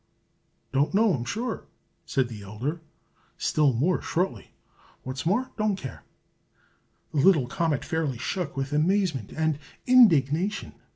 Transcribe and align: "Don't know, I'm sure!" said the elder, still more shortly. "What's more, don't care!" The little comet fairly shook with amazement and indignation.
"Don't 0.73 0.95
know, 0.95 1.13
I'm 1.13 1.25
sure!" 1.25 1.67
said 2.07 2.27
the 2.27 2.41
elder, 2.41 2.81
still 3.37 3.71
more 3.71 4.01
shortly. 4.01 4.55
"What's 5.03 5.27
more, 5.27 5.51
don't 5.59 5.75
care!" 5.75 6.05
The 7.13 7.19
little 7.19 7.45
comet 7.45 7.85
fairly 7.85 8.17
shook 8.17 8.57
with 8.57 8.73
amazement 8.73 9.31
and 9.31 9.59
indignation. 9.85 10.73